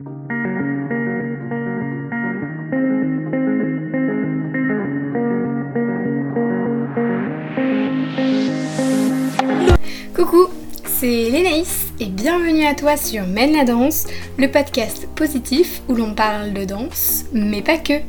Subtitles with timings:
[0.00, 0.08] Coucou,
[10.84, 16.14] c'est Lénaïs et bienvenue à toi sur Mène la danse, le podcast positif où l'on
[16.14, 18.00] parle de danse, mais pas que.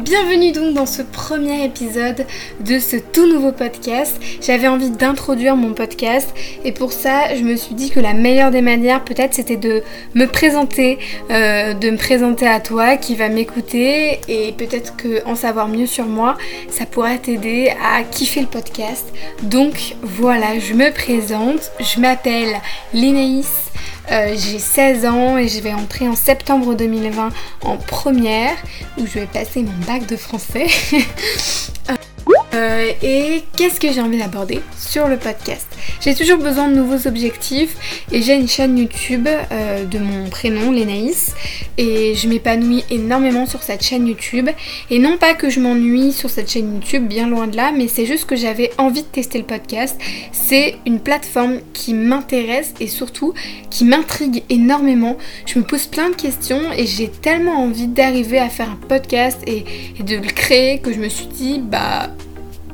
[0.00, 2.24] Bienvenue donc dans ce premier épisode
[2.60, 4.18] de ce tout nouveau podcast.
[4.40, 6.32] J'avais envie d'introduire mon podcast
[6.64, 9.82] et pour ça je me suis dit que la meilleure des manières peut-être c'était de
[10.14, 10.98] me présenter,
[11.30, 15.86] euh, de me présenter à toi qui va m'écouter et peut-être que en savoir mieux
[15.86, 16.38] sur moi
[16.70, 19.12] ça pourrait t'aider à kiffer le podcast.
[19.42, 22.56] Donc voilà, je me présente, je m'appelle
[22.94, 23.69] Lénaïs.
[24.10, 27.28] Euh, j'ai 16 ans et je vais entrer en septembre 2020
[27.62, 28.56] en première
[28.98, 30.66] où je vais passer mon bac de français.
[32.52, 35.68] Euh, et qu'est-ce que j'ai envie d'aborder sur le podcast?
[36.00, 40.72] J'ai toujours besoin de nouveaux objectifs et j'ai une chaîne YouTube euh, de mon prénom,
[40.72, 41.34] Lénaïs,
[41.78, 44.48] et je m'épanouis énormément sur cette chaîne YouTube.
[44.90, 47.86] Et non pas que je m'ennuie sur cette chaîne YouTube, bien loin de là, mais
[47.86, 49.96] c'est juste que j'avais envie de tester le podcast.
[50.32, 53.32] C'est une plateforme qui m'intéresse et surtout
[53.70, 55.16] qui m'intrigue énormément.
[55.46, 59.38] Je me pose plein de questions et j'ai tellement envie d'arriver à faire un podcast
[59.46, 59.64] et,
[59.98, 62.10] et de le créer que je me suis dit, bah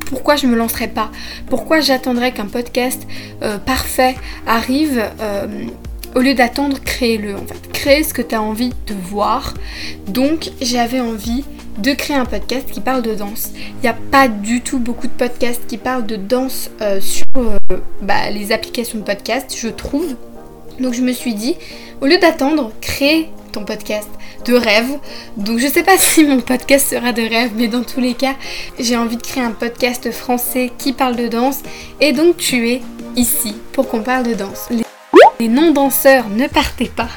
[0.06, 1.10] pourquoi je me lancerais pas
[1.48, 3.06] Pourquoi j'attendrais qu'un podcast
[3.42, 5.46] euh, parfait arrive euh,
[6.14, 7.72] au lieu d'attendre, créer-le en fait.
[7.72, 9.54] Créer ce que tu as envie de voir.
[10.08, 11.44] Donc j'avais envie
[11.78, 13.50] de créer un podcast qui parle de danse.
[13.54, 17.26] Il n'y a pas du tout beaucoup de podcasts qui parlent de danse euh, sur
[18.00, 20.16] bah, les applications de podcast, je trouve.
[20.80, 21.56] Donc je me suis dit,
[22.00, 23.30] au lieu d'attendre, créer
[23.64, 24.08] podcast
[24.44, 24.98] de rêve.
[25.36, 28.34] Donc je sais pas si mon podcast sera de rêve, mais dans tous les cas,
[28.78, 31.60] j'ai envie de créer un podcast français qui parle de danse.
[32.00, 32.82] Et donc tu es
[33.16, 34.68] ici pour qu'on parle de danse.
[35.38, 37.08] Les non-danseurs, ne partez pas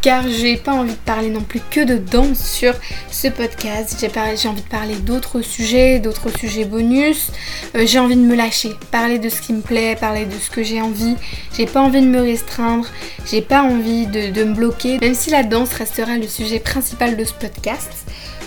[0.00, 2.74] car j'ai pas envie de parler non plus que de danse sur
[3.10, 3.96] ce podcast.
[4.00, 7.30] J'ai envie de parler d'autres sujets, d'autres sujets bonus.
[7.76, 10.50] Euh, j'ai envie de me lâcher, parler de ce qui me plaît, parler de ce
[10.50, 11.16] que j'ai envie.
[11.56, 12.86] J'ai pas envie de me restreindre,
[13.26, 17.16] j'ai pas envie de, de me bloquer, même si la danse restera le sujet principal
[17.16, 18.06] de ce podcast.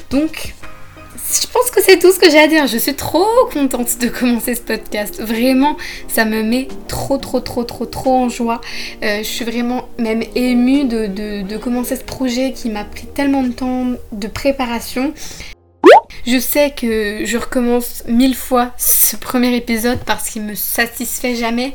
[0.10, 0.54] Donc
[1.42, 2.68] je pense que c'est tout ce que j'ai à dire.
[2.68, 5.22] Je suis trop contente de commencer ce podcast.
[5.22, 5.78] Vraiment,
[6.08, 8.62] ça me met trop, trop, trop, trop, trop en joie.
[9.04, 13.52] Euh, je suis vraiment même émue de, commencer ce projet qui m'a pris tellement de
[13.52, 15.14] temps de préparation.
[16.26, 21.74] Je sais que je recommence mille fois ce premier épisode parce qu'il me satisfait jamais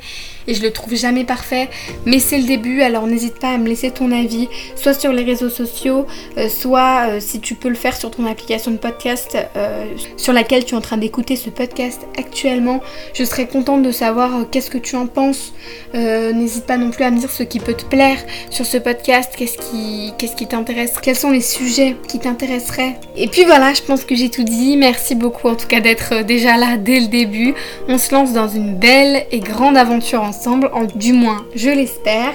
[0.49, 1.69] et je le trouve jamais parfait,
[2.07, 5.23] mais c'est le début alors n'hésite pas à me laisser ton avis, soit sur les
[5.23, 6.07] réseaux sociaux,
[6.39, 9.85] euh, soit euh, si tu peux le faire sur ton application de podcast euh,
[10.17, 12.81] sur laquelle tu es en train d'écouter ce podcast actuellement.
[13.15, 15.53] Je serais contente de savoir qu'est-ce que tu en penses.
[15.95, 18.19] n'hésite pas non plus à me dire ce qui peut te plaire
[18.51, 22.99] sur ce podcast, qu'est-ce qui, qu'est-ce qui t'intéresse, quels sont les sujets qui t'intéresseraient.
[23.17, 24.77] Et puis voilà, je pense que j'ai tout dit.
[24.79, 27.55] Merci beaucoup en tout cas d'être déjà là dès le début.
[27.89, 32.33] On se lance dans une belle et grande aventure ensemble en, du moins je l'espère.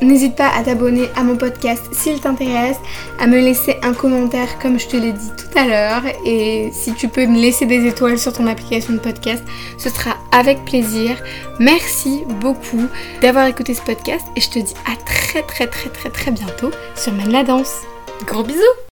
[0.00, 2.78] N'hésite pas à t'abonner à mon podcast s'il t'intéresse,
[3.20, 6.92] à me laisser un commentaire comme je te l'ai dit tout à l'heure et si
[6.94, 9.44] tu peux me laisser des étoiles sur ton application de podcast,
[9.78, 11.16] ce sera avec plaisir.
[11.60, 12.86] Merci beaucoup
[13.20, 16.70] d'avoir écouté ce podcast et je te dis à très très très très très bientôt
[16.96, 17.82] sur Mène la danse.
[18.26, 18.91] Gros bisous